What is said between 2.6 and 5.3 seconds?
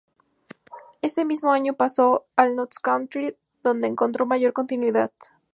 County, donde encontró mayor continuidad.